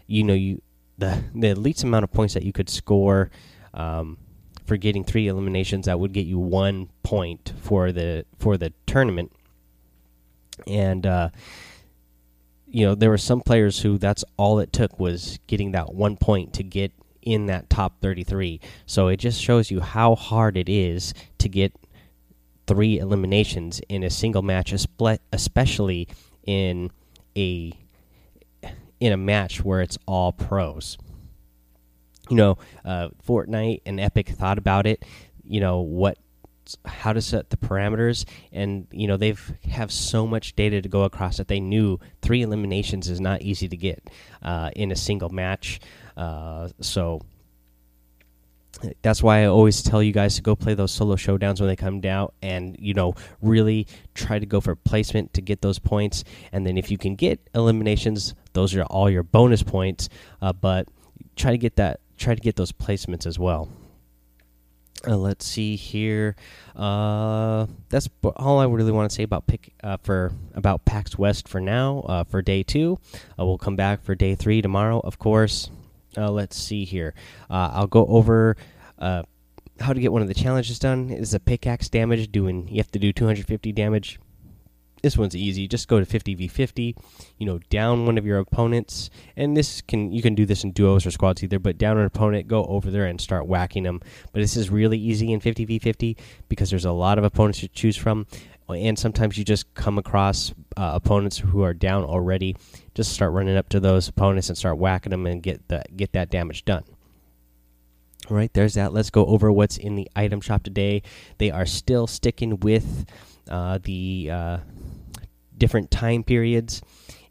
you 0.07 0.25
know, 0.25 0.35
you 0.35 0.63
the 0.97 1.23
the 1.33 1.55
least 1.55 1.85
amount 1.85 2.03
of 2.03 2.11
points 2.11 2.35
that 2.35 2.43
you 2.43 2.53
could 2.53 2.69
score. 2.69 3.31
Um, 3.73 4.19
for 4.65 4.77
getting 4.77 5.03
three 5.03 5.29
eliminations 5.29 5.87
that 5.87 5.99
would 5.99 6.13
get 6.13 6.27
you 6.27 6.39
one 6.39 6.91
point 7.03 7.55
for 7.59 7.91
the 7.91 8.27
for 8.39 8.59
the 8.59 8.71
tournament 8.85 9.33
and 10.67 11.07
uh, 11.07 11.31
you 12.67 12.87
know 12.87 12.95
there 12.95 13.11
were 13.11 13.19
some 13.19 13.41
players 13.41 13.81
who 13.81 13.99
that's 13.99 14.25
all 14.37 14.59
it 14.59 14.73
took 14.73 14.99
was 14.99 15.39
getting 15.47 15.73
that 15.73 15.95
one 15.95 16.17
point 16.17 16.53
to 16.55 16.63
get 16.63 16.93
in 17.23 17.47
that 17.47 17.69
top 17.69 18.01
33 18.01 18.61
so 18.87 19.09
it 19.09 19.19
just 19.19 19.41
shows 19.41 19.71
you 19.71 19.81
how 19.81 20.15
hard 20.15 20.57
it 20.57 20.69
is 20.69 21.13
to 21.37 21.49
get 21.49 21.75
three 22.67 22.99
eliminations 22.99 23.81
in 23.89 24.03
a 24.03 24.11
single 24.11 24.43
match 24.43 24.73
especially 25.33 26.09
in 26.47 26.91
a 27.37 27.73
in 29.01 29.13
a 29.13 29.17
match 29.17 29.63
where 29.63 29.81
it's 29.83 29.99
all 30.07 30.33
pros 30.33 30.97
you 32.29 32.37
know, 32.37 32.59
uh, 32.85 33.09
Fortnite 33.27 33.83
and 33.87 33.99
Epic 33.99 34.29
thought 34.29 34.59
about 34.59 34.87
it. 34.87 35.05
You 35.45 35.61
know 35.61 35.81
what, 35.81 36.19
how 36.85 37.13
to 37.13 37.21
set 37.21 37.51
the 37.51 37.57
parameters, 37.57 38.25
and 38.53 38.87
you 38.91 39.07
know 39.07 39.17
they've 39.17 39.53
have 39.71 39.93
so 39.93 40.27
much 40.27 40.55
data 40.57 40.83
to 40.83 40.89
go 40.89 41.03
across 41.03 41.37
that 41.39 41.49
they 41.49 41.61
knew 41.61 41.99
three 42.23 42.43
eliminations 42.43 43.09
is 43.09 43.21
not 43.21 43.43
easy 43.43 43.69
to 43.69 43.77
get 43.77 44.09
uh, 44.43 44.71
in 44.75 44.91
a 44.93 44.97
single 44.97 45.29
match. 45.29 45.81
Uh, 46.17 46.69
so 46.81 47.21
that's 49.03 49.23
why 49.23 49.43
I 49.43 49.47
always 49.47 49.83
tell 49.83 50.03
you 50.03 50.13
guys 50.13 50.37
to 50.37 50.43
go 50.43 50.55
play 50.55 50.75
those 50.75 50.93
solo 50.93 51.17
showdowns 51.17 51.61
when 51.61 51.69
they 51.69 51.77
come 51.77 52.01
down, 52.01 52.31
and 52.43 52.77
you 52.79 52.95
know 52.95 53.15
really 53.41 53.87
try 54.15 54.39
to 54.39 54.47
go 54.47 54.61
for 54.61 54.77
placement 54.77 55.35
to 55.35 55.43
get 55.43 55.63
those 55.63 55.79
points. 55.79 56.25
And 56.53 56.67
then 56.67 56.79
if 56.79 56.91
you 56.91 56.99
can 56.99 57.17
get 57.17 57.41
eliminations, 57.55 58.35
those 58.53 58.75
are 58.75 58.83
all 58.85 59.11
your 59.11 59.23
bonus 59.23 59.63
points. 59.63 60.09
Uh, 60.41 60.53
but 60.53 60.89
try 61.37 61.53
to 61.53 61.59
get 61.59 61.77
that 61.77 62.01
try 62.17 62.35
to 62.35 62.41
get 62.41 62.57
those 62.57 62.73
placements 62.73 63.27
as 63.27 63.39
well. 63.39 63.69
Uh, 65.07 65.17
let's 65.17 65.47
see 65.47 65.77
here. 65.77 66.35
Uh, 66.75 67.67
that's 67.89 68.09
all 68.37 68.59
I 68.59 68.67
really 68.67 68.93
want 68.93 69.11
to 69.11 69.15
say 69.15 69.23
about 69.23 69.47
pick 69.47 69.73
uh, 69.83 69.97
for 70.03 70.33
about 70.55 70.85
PAX 70.85 71.17
West 71.17 71.49
for 71.49 71.61
now. 71.61 72.01
Uh, 72.01 72.25
for 72.25 72.43
day 72.43 72.63
two, 72.63 72.99
uh, 73.39 73.47
we'll 73.47 73.59
come 73.59 73.77
back 73.77 74.03
for 74.03 74.15
day 74.15 74.35
three 74.35 74.61
tomorrow, 74.61 75.01
of 75.01 75.19
course. 75.19 75.71
Uh, 76.17 76.31
let's 76.31 76.57
see 76.57 76.85
here. 76.85 77.15
I'll 77.49 77.87
go 77.87 78.07
over 78.07 78.57
how 79.01 79.93
to 79.93 80.01
get 80.01 80.13
one 80.13 80.23
of 80.23 80.29
the 80.29 80.35
challenges 80.35 80.79
done. 80.79 81.11
Is 81.11 81.35
a 81.35 81.41
pickaxe 81.41 81.89
damage 81.89 82.33
doing? 82.33 82.67
You 82.69 82.79
have 82.79 82.91
to 82.91 82.99
do 82.99 83.13
250 83.13 83.73
damage 83.73 84.19
this 85.03 85.17
one's 85.17 85.37
easy. 85.37 85.69
Just 85.69 85.89
go 85.89 86.03
to 86.03 86.07
50v50. 86.07 86.97
You 87.39 87.47
know, 87.47 87.59
down 87.71 88.07
one 88.07 88.19
of 88.19 88.27
your 88.27 88.39
opponents, 88.39 89.11
and 89.37 89.57
this 89.57 89.81
can 89.83 90.13
you 90.13 90.23
can 90.23 90.35
do 90.35 90.47
this 90.47 90.65
in 90.65 90.73
duos 90.73 91.07
or 91.07 91.11
squads 91.11 91.43
either. 91.43 91.59
But 91.59 91.79
down 91.79 91.99
an 91.99 92.05
opponent, 92.05 92.49
go 92.49 92.65
over 92.65 92.91
there 92.91 93.07
and 93.07 93.21
start 93.21 93.47
whacking 93.47 93.85
them. 93.85 94.01
But 94.33 94.41
this 94.41 94.57
is 94.57 94.71
really 94.71 94.99
easy 94.99 95.33
in 95.33 95.41
50v50 95.41 96.17
because 96.49 96.71
there's 96.71 96.85
a 96.85 96.93
lot 96.93 97.19
of 97.19 97.25
opponents 97.25 97.61
to 97.61 97.69
choose 97.69 97.97
from, 97.97 98.27
and 98.69 98.99
sometimes 98.99 99.39
you 99.39 99.45
just 99.45 99.73
come 99.75 99.99
across 99.99 100.53
uh, 100.77 100.93
opponents 100.95 101.39
who 101.39 101.63
are 101.63 101.75
down 101.75 102.05
already. 102.05 102.57
Just 102.95 103.13
start 103.13 103.33
running 103.33 103.57
up 103.57 103.69
to 103.71 103.81
those 103.81 104.09
opponents 104.09 104.49
and 104.49 104.59
start 104.59 104.79
whacking 104.79 105.11
them 105.11 105.27
and 105.27 105.43
get 105.43 105.69
the 105.69 105.85
get 105.97 106.13
that 106.13 106.31
damage 106.31 106.65
done. 106.65 106.85
All 108.31 108.37
right, 108.37 108.53
there's 108.53 108.75
that. 108.75 108.93
Let's 108.93 109.09
go 109.09 109.25
over 109.27 109.51
what's 109.51 109.79
in 109.79 109.95
the 109.95 110.11
item 110.15 110.41
shop 110.43 110.63
today. 110.63 111.03
They 111.39 111.51
are 111.51 111.65
still 111.65 112.07
sticking 112.07 112.61
with 112.61 113.07
uh, 113.49 113.79
the 113.83 114.31
uh, 114.31 114.59
different 115.59 115.91
time 115.91 116.23
periods. 116.23 116.83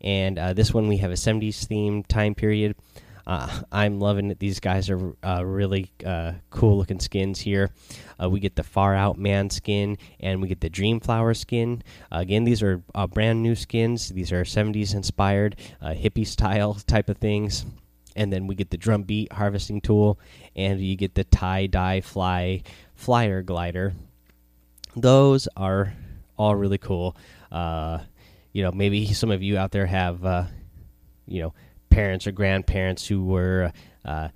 And 0.01 0.37
uh, 0.37 0.53
this 0.53 0.73
one 0.73 0.87
we 0.87 0.97
have 0.97 1.11
a 1.11 1.15
70s 1.15 1.65
theme 1.65 2.03
time 2.03 2.35
period. 2.35 2.75
Uh, 3.27 3.63
I'm 3.73 3.99
loving 3.99 4.31
it. 4.31 4.39
These 4.39 4.61
guys 4.61 4.89
are 4.89 5.13
uh, 5.21 5.43
really 5.45 5.91
uh, 6.05 6.33
cool 6.49 6.77
looking 6.77 7.01
skins 7.01 7.41
here. 7.41 7.71
Uh, 8.21 8.29
we 8.29 8.39
get 8.39 8.55
the 8.55 8.63
Far 8.63 8.95
Out 8.95 9.17
Man 9.17 9.49
skin 9.49 9.97
and 10.21 10.41
we 10.41 10.47
get 10.47 10.61
the 10.61 10.69
Dream 10.69 11.01
Flower 11.01 11.33
skin. 11.33 11.83
again, 12.09 12.45
these 12.45 12.63
are 12.63 12.81
uh, 12.95 13.05
brand 13.05 13.43
new 13.43 13.53
skins. 13.53 14.09
These 14.09 14.31
are 14.31 14.43
70s 14.43 14.95
inspired, 14.95 15.57
hippie 15.83 16.25
style 16.25 16.75
type 16.87 17.09
of 17.09 17.17
things. 17.17 17.65
And 18.15 18.31
then 18.31 18.47
we 18.47 18.55
get 18.55 18.69
the 18.71 18.77
Drum 18.77 19.03
Beat 19.03 19.31
harvesting 19.31 19.79
tool, 19.79 20.19
and 20.55 20.81
you 20.81 20.95
get 20.95 21.13
the 21.13 21.23
tie 21.25 21.67
dye 21.67 22.01
fly 22.01 22.63
flyer 22.95 23.43
glider. 23.43 23.93
Those 24.95 25.47
are 25.55 25.93
all 26.37 26.55
really 26.55 26.79
cool. 26.79 27.15
Uh, 27.51 27.99
you 28.57 28.63
know, 28.63 28.71
maybe 28.71 29.13
some 29.13 29.29
of 29.29 29.43
you 29.43 29.55
out 29.55 29.69
there 29.69 29.85
have, 29.85 30.25
uh, 30.25 30.45
you 31.27 31.43
know, 31.43 31.53
parents 31.91 32.25
or 32.25 32.31
grandparents 32.31 33.05
who 33.05 33.23
were 33.23 33.71
uh, 34.03 34.29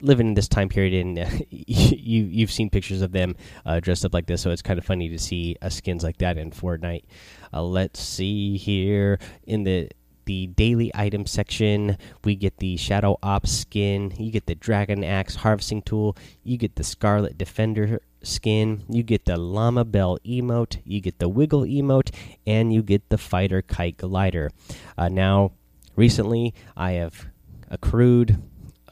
living 0.00 0.28
in 0.28 0.32
this 0.32 0.48
time 0.48 0.70
period, 0.70 0.94
and 0.94 1.18
uh, 1.18 1.28
you 1.50 2.24
you've 2.24 2.50
seen 2.50 2.70
pictures 2.70 3.02
of 3.02 3.12
them 3.12 3.36
uh, 3.66 3.78
dressed 3.80 4.06
up 4.06 4.14
like 4.14 4.24
this. 4.24 4.40
So 4.40 4.50
it's 4.50 4.62
kind 4.62 4.78
of 4.78 4.86
funny 4.86 5.10
to 5.10 5.18
see 5.18 5.58
skins 5.68 6.02
like 6.02 6.16
that 6.18 6.38
in 6.38 6.52
Fortnite. 6.52 7.04
Uh, 7.52 7.64
let's 7.64 8.00
see 8.00 8.56
here 8.56 9.18
in 9.46 9.64
the 9.64 9.90
the 10.26 10.48
daily 10.48 10.90
item 10.94 11.24
section, 11.26 11.96
we 12.24 12.36
get 12.36 12.58
the 12.58 12.76
Shadow 12.76 13.18
Ops 13.22 13.50
skin, 13.50 14.12
you 14.18 14.30
get 14.30 14.46
the 14.46 14.54
Dragon 14.54 15.02
Axe 15.02 15.36
harvesting 15.36 15.82
tool, 15.82 16.16
you 16.44 16.56
get 16.56 16.76
the 16.76 16.84
Scarlet 16.84 17.38
Defender 17.38 18.00
skin, 18.22 18.84
you 18.88 19.02
get 19.02 19.24
the 19.24 19.36
Llama 19.36 19.84
Bell 19.84 20.18
emote, 20.24 20.80
you 20.84 21.00
get 21.00 21.18
the 21.18 21.28
Wiggle 21.28 21.62
emote, 21.62 22.14
and 22.46 22.72
you 22.72 22.82
get 22.82 23.08
the 23.08 23.18
Fighter 23.18 23.62
Kite 23.62 23.96
glider. 23.96 24.50
Uh, 24.98 25.08
now, 25.08 25.52
recently, 25.94 26.54
I 26.76 26.92
have 26.92 27.26
accrued 27.70 28.42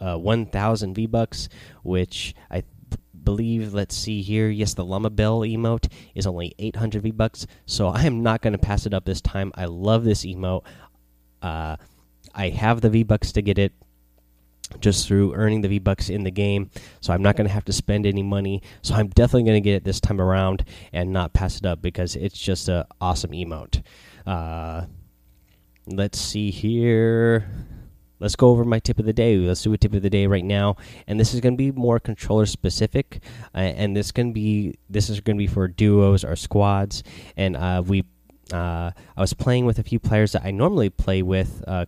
uh, 0.00 0.16
1,000 0.16 0.94
V 0.94 1.06
Bucks, 1.06 1.48
which 1.82 2.34
I 2.50 2.62
believe, 3.24 3.72
let's 3.72 3.96
see 3.96 4.22
here. 4.22 4.48
Yes, 4.48 4.74
the 4.74 4.84
Llama 4.84 5.10
Bell 5.10 5.40
emote 5.40 5.90
is 6.14 6.26
only 6.26 6.54
800 6.58 7.02
V 7.02 7.10
Bucks, 7.10 7.46
so 7.66 7.88
I 7.88 8.02
am 8.02 8.22
not 8.22 8.42
going 8.42 8.52
to 8.52 8.58
pass 8.58 8.86
it 8.86 8.94
up 8.94 9.04
this 9.04 9.20
time. 9.20 9.52
I 9.54 9.64
love 9.64 10.04
this 10.04 10.24
emote. 10.24 10.64
Uh, 11.44 11.76
I 12.34 12.48
have 12.48 12.80
the 12.80 12.90
V 12.90 13.02
Bucks 13.02 13.32
to 13.32 13.42
get 13.42 13.58
it 13.58 13.72
just 14.80 15.06
through 15.06 15.34
earning 15.34 15.60
the 15.60 15.68
V 15.68 15.78
Bucks 15.78 16.08
in 16.08 16.24
the 16.24 16.30
game, 16.30 16.70
so 17.00 17.12
I'm 17.12 17.22
not 17.22 17.36
going 17.36 17.46
to 17.46 17.52
have 17.52 17.66
to 17.66 17.72
spend 17.72 18.06
any 18.06 18.22
money. 18.22 18.62
So 18.82 18.94
I'm 18.94 19.08
definitely 19.08 19.44
going 19.44 19.62
to 19.62 19.64
get 19.68 19.76
it 19.76 19.84
this 19.84 20.00
time 20.00 20.20
around 20.20 20.64
and 20.92 21.12
not 21.12 21.34
pass 21.34 21.58
it 21.58 21.66
up 21.66 21.82
because 21.82 22.16
it's 22.16 22.38
just 22.38 22.68
an 22.68 22.84
awesome 23.00 23.32
emote. 23.32 23.82
Uh, 24.26 24.86
let's 25.86 26.18
see 26.18 26.50
here 26.50 27.46
let's 28.24 28.36
go 28.36 28.48
over 28.48 28.64
my 28.64 28.78
tip 28.78 28.98
of 28.98 29.04
the 29.04 29.12
day. 29.12 29.36
Let's 29.36 29.62
do 29.62 29.72
a 29.74 29.78
tip 29.78 29.92
of 29.92 30.02
the 30.02 30.10
day 30.10 30.26
right 30.26 30.44
now, 30.44 30.76
and 31.06 31.20
this 31.20 31.34
is 31.34 31.40
going 31.40 31.54
to 31.54 31.58
be 31.58 31.70
more 31.72 32.00
controller 32.00 32.46
specific, 32.46 33.20
uh, 33.54 33.58
and 33.58 33.94
this 33.96 34.12
can 34.12 34.32
be 34.32 34.78
this 34.88 35.10
is 35.10 35.20
going 35.20 35.36
to 35.36 35.38
be 35.38 35.46
for 35.46 35.68
duos 35.68 36.24
or 36.24 36.34
squads. 36.34 37.02
And 37.36 37.56
uh, 37.56 37.82
we, 37.86 38.04
uh, 38.52 38.90
I 39.16 39.20
was 39.20 39.32
playing 39.32 39.66
with 39.66 39.78
a 39.78 39.82
few 39.82 39.98
players 39.98 40.32
that 40.32 40.42
I 40.44 40.50
normally 40.50 40.90
play 40.90 41.22
with. 41.22 41.62
Uh, 41.66 41.86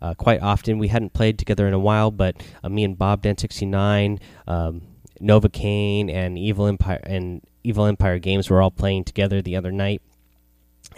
uh, 0.00 0.14
quite 0.14 0.42
often, 0.42 0.78
we 0.78 0.88
hadn't 0.88 1.12
played 1.14 1.38
together 1.38 1.66
in 1.66 1.72
a 1.72 1.78
while, 1.78 2.10
but 2.10 2.36
uh, 2.62 2.68
me 2.68 2.84
and 2.84 2.98
Bob 2.98 3.22
Den 3.22 3.38
sixty 3.38 3.64
nine, 3.64 4.20
um, 4.46 4.82
Nova 5.20 5.48
Kane, 5.48 6.10
and 6.10 6.38
Evil 6.38 6.66
Empire 6.66 7.00
and 7.04 7.40
Evil 7.62 7.86
Empire 7.86 8.18
Games 8.18 8.50
were 8.50 8.60
all 8.60 8.70
playing 8.70 9.04
together 9.04 9.40
the 9.40 9.56
other 9.56 9.72
night, 9.72 10.02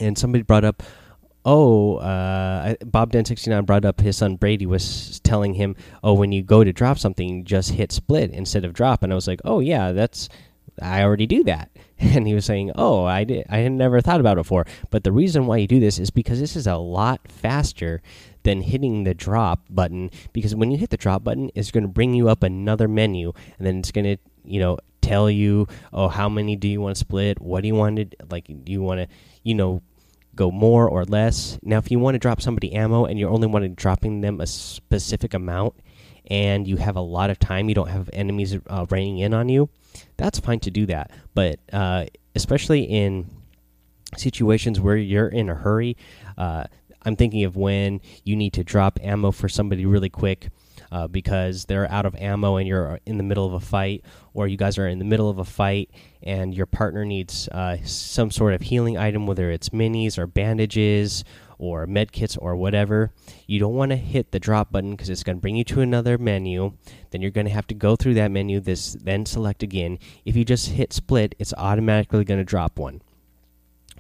and 0.00 0.18
somebody 0.18 0.42
brought 0.42 0.64
up 0.64 0.82
oh, 1.46 1.98
uh, 1.98 2.74
Bob 2.84 3.12
Den 3.12 3.24
sixty 3.24 3.50
nine 3.50 3.64
brought 3.64 3.84
up 3.84 4.00
his 4.00 4.16
son 4.16 4.34
Brady 4.34 4.66
was 4.66 5.20
telling 5.20 5.54
him, 5.54 5.76
oh, 6.02 6.12
when 6.12 6.32
you 6.32 6.42
go 6.42 6.64
to 6.64 6.72
drop 6.72 6.98
something, 6.98 7.44
just 7.44 7.70
hit 7.70 7.92
split 7.92 8.32
instead 8.32 8.64
of 8.64 8.74
drop, 8.74 9.02
and 9.02 9.12
I 9.12 9.14
was 9.14 9.28
like, 9.28 9.40
oh 9.44 9.60
yeah, 9.60 9.92
that's 9.92 10.28
I 10.82 11.02
already 11.02 11.26
do 11.26 11.44
that. 11.44 11.70
And 11.98 12.26
he 12.26 12.34
was 12.34 12.44
saying, 12.44 12.72
"Oh, 12.74 13.04
I 13.04 13.24
did. 13.24 13.46
I 13.48 13.58
had 13.58 13.72
never 13.72 14.02
thought 14.02 14.20
about 14.20 14.36
it 14.36 14.44
before." 14.44 14.66
But 14.90 15.02
the 15.02 15.12
reason 15.12 15.46
why 15.46 15.56
you 15.56 15.66
do 15.66 15.80
this 15.80 15.98
is 15.98 16.10
because 16.10 16.38
this 16.38 16.54
is 16.54 16.66
a 16.66 16.76
lot 16.76 17.26
faster 17.26 18.02
than 18.42 18.60
hitting 18.60 19.04
the 19.04 19.14
drop 19.14 19.60
button. 19.70 20.10
Because 20.34 20.54
when 20.54 20.70
you 20.70 20.76
hit 20.76 20.90
the 20.90 20.98
drop 20.98 21.24
button, 21.24 21.50
it's 21.54 21.70
going 21.70 21.84
to 21.84 21.88
bring 21.88 22.12
you 22.12 22.28
up 22.28 22.42
another 22.42 22.86
menu, 22.86 23.32
and 23.56 23.66
then 23.66 23.78
it's 23.78 23.92
going 23.92 24.04
to, 24.04 24.18
you 24.44 24.60
know, 24.60 24.76
tell 25.00 25.30
you, 25.30 25.68
"Oh, 25.90 26.08
how 26.08 26.28
many 26.28 26.54
do 26.54 26.68
you 26.68 26.82
want 26.82 26.96
to 26.96 27.00
split? 27.00 27.40
What 27.40 27.62
do 27.62 27.68
you 27.68 27.74
want 27.74 27.96
to 27.96 28.06
like? 28.30 28.44
Do 28.46 28.72
you 28.72 28.82
want 28.82 29.00
to, 29.00 29.08
you 29.42 29.54
know?" 29.54 29.80
go 30.34 30.50
more 30.50 30.86
or 30.86 31.06
less. 31.06 31.58
Now, 31.62 31.78
if 31.78 31.90
you 31.90 31.98
want 31.98 32.14
to 32.14 32.18
drop 32.18 32.42
somebody 32.42 32.74
ammo 32.74 33.06
and 33.06 33.18
you're 33.18 33.30
only 33.30 33.46
wanting 33.46 33.70
to 33.70 33.74
dropping 33.74 34.20
them 34.20 34.38
a 34.42 34.46
specific 34.46 35.32
amount, 35.32 35.74
and 36.28 36.66
you 36.66 36.76
have 36.76 36.96
a 36.96 37.00
lot 37.00 37.30
of 37.30 37.38
time, 37.38 37.68
you 37.68 37.74
don't 37.74 37.88
have 37.88 38.10
enemies 38.12 38.56
uh, 38.68 38.86
raining 38.90 39.18
in 39.18 39.34
on 39.34 39.48
you, 39.48 39.68
that's 40.16 40.38
fine 40.38 40.60
to 40.60 40.70
do 40.70 40.86
that. 40.86 41.10
But 41.34 41.60
uh, 41.72 42.06
especially 42.34 42.82
in 42.82 43.30
situations 44.16 44.80
where 44.80 44.96
you're 44.96 45.28
in 45.28 45.48
a 45.48 45.54
hurry, 45.54 45.96
uh, 46.36 46.64
I'm 47.02 47.16
thinking 47.16 47.44
of 47.44 47.56
when 47.56 48.00
you 48.24 48.34
need 48.34 48.52
to 48.54 48.64
drop 48.64 48.98
ammo 49.02 49.30
for 49.30 49.48
somebody 49.48 49.86
really 49.86 50.10
quick 50.10 50.48
uh, 50.90 51.06
because 51.06 51.64
they're 51.64 51.90
out 51.90 52.04
of 52.04 52.14
ammo 52.16 52.56
and 52.56 52.66
you're 52.66 52.98
in 53.06 53.16
the 53.16 53.22
middle 53.22 53.46
of 53.46 53.52
a 53.52 53.60
fight, 53.60 54.04
or 54.34 54.48
you 54.48 54.56
guys 54.56 54.76
are 54.76 54.88
in 54.88 54.98
the 54.98 55.04
middle 55.04 55.30
of 55.30 55.38
a 55.38 55.44
fight 55.44 55.90
and 56.22 56.54
your 56.54 56.66
partner 56.66 57.04
needs 57.04 57.48
uh, 57.48 57.76
some 57.84 58.30
sort 58.30 58.54
of 58.54 58.62
healing 58.62 58.98
item, 58.98 59.26
whether 59.26 59.50
it's 59.50 59.68
minis 59.70 60.18
or 60.18 60.26
bandages 60.26 61.24
or 61.58 61.86
med 61.86 62.12
kits 62.12 62.36
or 62.36 62.56
whatever. 62.56 63.12
You 63.46 63.58
don't 63.58 63.74
want 63.74 63.90
to 63.90 63.96
hit 63.96 64.32
the 64.32 64.38
drop 64.38 64.72
button 64.72 64.92
because 64.92 65.08
it's 65.08 65.22
going 65.22 65.38
to 65.38 65.40
bring 65.40 65.56
you 65.56 65.64
to 65.64 65.80
another 65.80 66.18
menu. 66.18 66.72
Then 67.10 67.22
you're 67.22 67.30
going 67.30 67.46
to 67.46 67.52
have 67.52 67.66
to 67.68 67.74
go 67.74 67.96
through 67.96 68.14
that 68.14 68.30
menu, 68.30 68.60
this 68.60 68.94
then 68.94 69.26
select 69.26 69.62
again. 69.62 69.98
If 70.24 70.36
you 70.36 70.44
just 70.44 70.68
hit 70.68 70.92
split, 70.92 71.34
it's 71.38 71.54
automatically 71.54 72.24
going 72.24 72.40
to 72.40 72.44
drop 72.44 72.78
one 72.78 73.02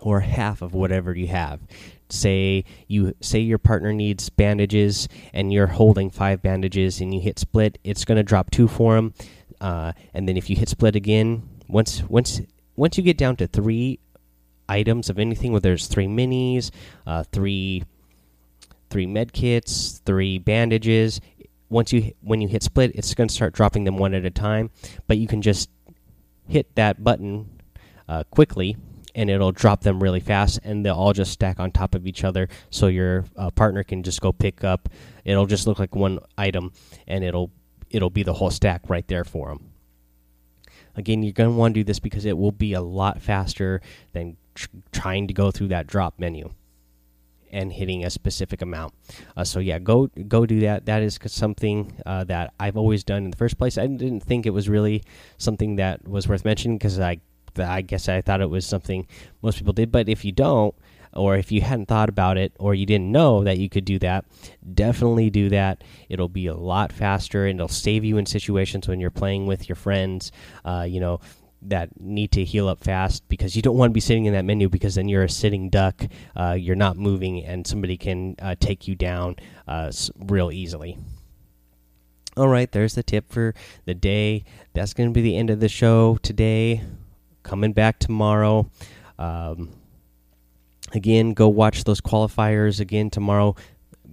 or 0.00 0.20
half 0.20 0.60
of 0.60 0.74
whatever 0.74 1.16
you 1.16 1.26
have 1.26 1.60
say 2.08 2.64
you 2.86 3.14
say 3.20 3.40
your 3.40 3.58
partner 3.58 3.92
needs 3.92 4.28
bandages 4.30 5.08
and 5.32 5.52
you're 5.52 5.66
holding 5.66 6.10
five 6.10 6.40
bandages 6.42 7.00
and 7.00 7.12
you 7.12 7.20
hit 7.20 7.38
split 7.38 7.78
it's 7.82 8.04
going 8.04 8.16
to 8.16 8.22
drop 8.22 8.50
two 8.50 8.68
for 8.68 8.94
them 8.94 9.14
uh, 9.60 9.92
and 10.14 10.28
then 10.28 10.36
if 10.36 10.48
you 10.48 10.56
hit 10.56 10.68
split 10.68 10.94
again 10.94 11.48
once 11.68 12.02
once 12.04 12.40
once 12.76 12.96
you 12.96 13.02
get 13.02 13.18
down 13.18 13.34
to 13.36 13.46
three 13.46 13.98
items 14.68 15.10
of 15.10 15.18
anything 15.18 15.52
where 15.52 15.60
there's 15.60 15.86
three 15.86 16.06
minis 16.06 16.70
uh, 17.06 17.22
three 17.32 17.84
three 18.90 19.06
med 19.06 19.32
kits 19.32 20.00
three 20.04 20.38
bandages. 20.38 21.20
Once 21.68 21.92
you 21.92 22.12
when 22.20 22.40
you 22.40 22.48
hit 22.48 22.62
split 22.62 22.92
it's 22.94 23.14
going 23.14 23.28
to 23.28 23.34
start 23.34 23.52
dropping 23.52 23.84
them 23.84 23.96
one 23.96 24.14
at 24.14 24.24
a 24.24 24.30
time 24.30 24.70
but 25.06 25.18
you 25.18 25.26
can 25.26 25.42
just 25.42 25.68
hit 26.48 26.72
that 26.76 27.02
button 27.02 27.48
uh, 28.08 28.22
quickly 28.30 28.76
and 29.16 29.30
it'll 29.30 29.50
drop 29.50 29.80
them 29.80 30.00
really 30.00 30.20
fast 30.20 30.60
and 30.62 30.84
they'll 30.84 30.94
all 30.94 31.12
just 31.12 31.32
stack 31.32 31.58
on 31.58 31.72
top 31.72 31.94
of 31.94 32.06
each 32.06 32.22
other 32.22 32.48
so 32.70 32.86
your 32.86 33.24
uh, 33.36 33.50
partner 33.50 33.82
can 33.82 34.02
just 34.02 34.20
go 34.20 34.30
pick 34.30 34.62
up. 34.62 34.88
It'll 35.24 35.46
just 35.46 35.66
look 35.66 35.78
like 35.78 35.96
one 35.96 36.20
item 36.38 36.72
and 37.08 37.24
it'll 37.24 37.50
it'll 37.90 38.10
be 38.10 38.22
the 38.22 38.34
whole 38.34 38.50
stack 38.50 38.82
right 38.88 39.06
there 39.08 39.24
for 39.24 39.48
them 39.48 39.72
again 40.96 41.22
you're 41.22 41.32
going 41.32 41.50
to 41.50 41.56
want 41.56 41.74
to 41.74 41.80
do 41.80 41.84
this 41.84 42.00
because 42.00 42.24
it 42.24 42.36
will 42.36 42.52
be 42.52 42.72
a 42.72 42.80
lot 42.80 43.22
faster 43.22 43.80
than 44.12 44.36
tr 44.56 44.68
trying 44.92 45.28
to 45.28 45.34
go 45.34 45.50
through 45.50 45.68
that 45.68 45.86
drop 45.86 46.18
menu 46.18 46.50
and 47.50 47.72
hitting 47.72 48.04
a 48.04 48.10
specific 48.10 48.60
amount. 48.60 48.92
Uh, 49.36 49.44
so 49.44 49.60
yeah, 49.60 49.78
go 49.78 50.08
go 50.28 50.46
do 50.46 50.60
that. 50.60 50.86
That 50.86 51.02
is 51.02 51.18
something 51.26 51.96
uh, 52.04 52.24
that 52.24 52.52
I've 52.58 52.76
always 52.76 53.04
done 53.04 53.24
in 53.24 53.30
the 53.30 53.36
first 53.36 53.58
place. 53.58 53.78
I 53.78 53.86
didn't 53.86 54.20
think 54.20 54.46
it 54.46 54.50
was 54.50 54.68
really 54.68 55.02
something 55.38 55.76
that 55.76 56.06
was 56.06 56.28
worth 56.28 56.44
mentioning 56.44 56.78
because 56.78 56.98
I 57.00 57.20
I 57.58 57.82
guess 57.82 58.08
I 58.08 58.20
thought 58.20 58.40
it 58.40 58.50
was 58.50 58.66
something 58.66 59.06
most 59.42 59.58
people 59.58 59.72
did. 59.72 59.90
But 59.90 60.08
if 60.08 60.24
you 60.24 60.32
don't, 60.32 60.74
or 61.14 61.36
if 61.36 61.50
you 61.50 61.62
hadn't 61.62 61.86
thought 61.86 62.08
about 62.08 62.36
it, 62.36 62.52
or 62.58 62.74
you 62.74 62.84
didn't 62.84 63.10
know 63.10 63.44
that 63.44 63.58
you 63.58 63.68
could 63.68 63.84
do 63.84 63.98
that, 64.00 64.26
definitely 64.74 65.30
do 65.30 65.48
that. 65.48 65.82
It'll 66.08 66.28
be 66.28 66.46
a 66.48 66.54
lot 66.54 66.92
faster, 66.92 67.46
and 67.46 67.58
it'll 67.58 67.68
save 67.68 68.04
you 68.04 68.18
in 68.18 68.26
situations 68.26 68.88
when 68.88 69.00
you're 69.00 69.10
playing 69.10 69.46
with 69.46 69.68
your 69.68 69.76
friends. 69.76 70.32
Uh, 70.64 70.86
you 70.88 71.00
know 71.00 71.20
that 71.70 72.00
need 72.00 72.32
to 72.32 72.44
heal 72.44 72.68
up 72.68 72.82
fast 72.82 73.28
because 73.28 73.56
you 73.56 73.62
don't 73.62 73.76
want 73.76 73.90
to 73.90 73.94
be 73.94 74.00
sitting 74.00 74.26
in 74.26 74.32
that 74.32 74.44
menu 74.44 74.68
because 74.68 74.94
then 74.94 75.08
you're 75.08 75.24
a 75.24 75.30
sitting 75.30 75.68
duck. 75.70 76.02
Uh, 76.34 76.56
you're 76.58 76.76
not 76.76 76.96
moving, 76.96 77.44
and 77.44 77.66
somebody 77.66 77.96
can 77.96 78.36
uh, 78.40 78.54
take 78.58 78.88
you 78.88 78.94
down 78.94 79.36
uh, 79.68 79.90
real 80.18 80.50
easily. 80.50 80.98
All 82.36 82.48
right, 82.48 82.70
there's 82.70 82.94
the 82.94 83.02
tip 83.02 83.32
for 83.32 83.54
the 83.86 83.94
day. 83.94 84.44
That's 84.74 84.92
going 84.92 85.08
to 85.08 85.12
be 85.14 85.22
the 85.22 85.36
end 85.36 85.50
of 85.50 85.60
the 85.60 85.68
show 85.68 86.18
today 86.22 86.82
coming 87.42 87.72
back 87.72 87.98
tomorrow. 87.98 88.70
Um, 89.18 89.70
again, 90.92 91.32
go 91.32 91.48
watch 91.48 91.84
those 91.84 92.00
qualifiers 92.00 92.80
again 92.80 93.08
tomorrow 93.08 93.56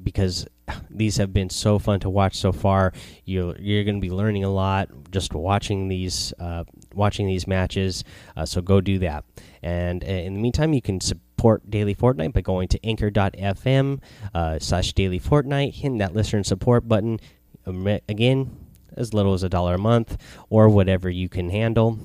because 0.04 0.48
these 0.90 1.18
have 1.18 1.34
been 1.34 1.50
so 1.50 1.80
fun 1.80 2.00
to 2.02 2.10
watch 2.10 2.36
so 2.36 2.52
far. 2.52 2.94
You're 3.26 3.58
you're 3.60 3.84
going 3.84 3.96
to 3.96 4.02
be 4.02 4.12
learning 4.12 4.44
a 4.44 4.50
lot 4.50 4.90
just 5.12 5.34
watching 5.34 5.88
these 5.88 6.34
uh, 6.40 6.64
watching 6.94 7.28
these 7.28 7.48
matches. 7.48 8.04
Uh, 8.36 8.46
so 8.46 8.62
go 8.62 8.82
do 8.82 9.00
that. 9.00 9.26
And 9.62 10.04
uh, 10.04 10.08
in 10.08 10.34
the 10.34 10.40
meantime, 10.40 10.74
you 10.74 10.82
can 10.82 11.00
support 11.00 11.70
Daily 11.70 11.96
Fortnite 11.96 12.34
by 12.34 12.42
going 12.42 12.68
to 12.70 12.86
Anchor.fm 12.86 14.02
uh, 14.34 14.60
slash 14.60 14.94
Daily 14.94 15.20
Fortnite, 15.20 15.74
hitting 15.74 16.00
that 16.00 16.14
listener 16.14 16.44
support 16.44 16.88
button. 16.88 17.20
Um, 17.66 17.88
again, 18.10 18.58
as 18.98 19.14
little 19.14 19.34
as 19.34 19.44
a 19.44 19.50
dollar 19.50 19.76
a 19.76 19.80
month 19.80 20.18
or 20.50 20.70
whatever 20.70 21.10
you 21.10 21.30
can 21.30 21.50
handle. 21.50 22.00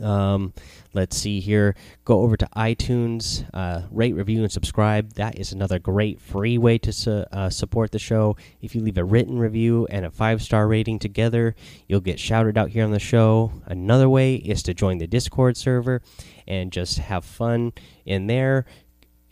Um, 0.00 0.52
let's 0.94 1.16
see 1.16 1.40
here. 1.40 1.74
Go 2.04 2.20
over 2.20 2.36
to 2.36 2.48
iTunes, 2.56 3.44
uh, 3.54 3.82
rate, 3.90 4.14
review, 4.14 4.42
and 4.42 4.52
subscribe. 4.52 5.14
That 5.14 5.38
is 5.38 5.52
another 5.52 5.78
great 5.78 6.20
free 6.20 6.58
way 6.58 6.78
to 6.78 6.92
su 6.92 7.24
uh, 7.32 7.50
support 7.50 7.92
the 7.92 7.98
show. 7.98 8.36
If 8.60 8.74
you 8.74 8.82
leave 8.82 8.98
a 8.98 9.04
written 9.04 9.38
review 9.38 9.86
and 9.90 10.04
a 10.04 10.10
five 10.10 10.42
star 10.42 10.68
rating 10.68 10.98
together, 10.98 11.54
you'll 11.88 12.00
get 12.00 12.18
shouted 12.20 12.58
out 12.58 12.70
here 12.70 12.84
on 12.84 12.90
the 12.90 12.98
show. 12.98 13.52
Another 13.66 14.08
way 14.08 14.36
is 14.36 14.62
to 14.64 14.74
join 14.74 14.98
the 14.98 15.06
Discord 15.06 15.56
server 15.56 16.02
and 16.46 16.72
just 16.72 16.98
have 16.98 17.24
fun 17.24 17.72
in 18.04 18.26
there 18.26 18.66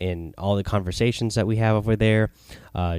in 0.01 0.35
all 0.37 0.57
the 0.57 0.65
conversations 0.65 1.35
that 1.35 1.47
we 1.47 1.57
have 1.57 1.77
over 1.77 1.97
there. 1.97 2.33
Uh, 2.75 2.99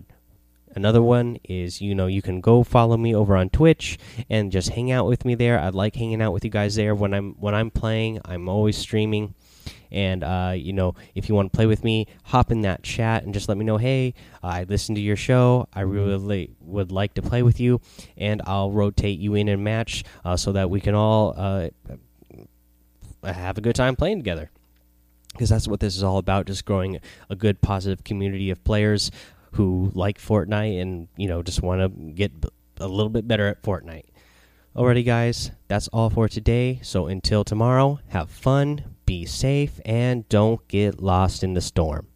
Another 0.75 1.01
one 1.01 1.37
is, 1.45 1.81
you 1.81 1.95
know, 1.95 2.07
you 2.07 2.21
can 2.21 2.41
go 2.41 2.61
follow 2.63 2.97
me 2.97 3.15
over 3.15 3.35
on 3.37 3.49
Twitch 3.49 3.97
and 4.29 4.51
just 4.51 4.69
hang 4.69 4.91
out 4.91 5.07
with 5.07 5.23
me 5.23 5.33
there. 5.33 5.57
I 5.57 5.69
like 5.69 5.95
hanging 5.95 6.21
out 6.21 6.33
with 6.33 6.43
you 6.43 6.51
guys 6.51 6.75
there 6.75 6.93
when 6.93 7.13
I'm 7.13 7.33
when 7.39 7.55
I'm 7.55 7.71
playing. 7.71 8.19
I'm 8.25 8.49
always 8.49 8.77
streaming, 8.77 9.33
And 9.91 10.23
uh, 10.23 10.53
you 10.55 10.73
know, 10.73 10.95
if 11.15 11.29
you 11.29 11.35
want 11.35 11.51
to 11.51 11.55
play 11.55 11.65
with 11.65 11.83
me, 11.83 12.07
hop 12.23 12.51
in 12.51 12.61
that 12.61 12.83
chat 12.83 13.23
and 13.23 13.33
just 13.33 13.47
let 13.47 13.57
me 13.57 13.65
know. 13.65 13.77
Hey, 13.77 14.13
I 14.43 14.63
listened 14.63 14.97
to 14.97 15.01
your 15.01 15.15
show. 15.15 15.67
I 15.73 15.81
really 15.81 16.51
would 16.59 16.91
like 16.91 17.13
to 17.15 17.21
play 17.21 17.43
with 17.43 17.59
you, 17.59 17.79
and 18.17 18.41
I'll 18.45 18.71
rotate 18.71 19.19
you 19.19 19.35
in 19.35 19.47
a 19.47 19.57
match 19.57 20.03
uh, 20.23 20.35
so 20.35 20.51
that 20.51 20.69
we 20.69 20.81
can 20.81 20.95
all 20.95 21.33
uh, 21.37 21.69
have 23.23 23.57
a 23.57 23.61
good 23.61 23.75
time 23.75 23.95
playing 23.95 24.19
together. 24.19 24.51
Because 25.31 25.49
that's 25.49 25.67
what 25.67 25.81
this 25.81 25.97
is 25.97 26.03
all 26.03 26.17
about, 26.17 26.45
just 26.45 26.63
growing 26.63 26.99
a 27.29 27.35
good, 27.35 27.61
positive 27.61 28.05
community 28.05 28.49
of 28.51 28.63
players 28.63 29.11
who 29.55 29.91
like 29.93 30.19
Fortnite 30.19 30.81
and 30.81 31.07
you 31.17 31.27
know 31.27 31.41
just 31.41 31.61
want 31.61 31.81
to 31.81 32.11
get 32.11 32.31
a 32.77 32.87
little 32.87 33.09
bit 33.09 33.27
better 33.27 33.47
at 33.47 33.61
Fortnite. 33.61 34.05
Alrighty, 34.75 35.05
guys, 35.05 35.51
that's 35.69 35.87
all 35.89 36.09
for 36.09 36.27
today. 36.27 36.79
So 36.83 37.07
until 37.07 37.45
tomorrow, 37.45 37.99
have 38.09 38.29
fun, 38.29 38.83
be 39.05 39.25
safe, 39.25 39.79
and 39.85 40.27
don't 40.27 40.67
get 40.67 41.01
lost 41.01 41.43
in 41.43 41.53
the 41.53 41.61
storm. 41.61 42.07